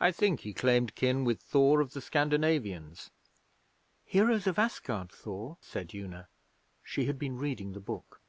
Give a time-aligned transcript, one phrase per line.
[0.00, 3.12] I think he claimed kin with Thor of the Scandinavians.'
[4.04, 6.26] 'Heroes of Asgard Thor?' said Una.
[6.82, 8.20] She had been reading the book.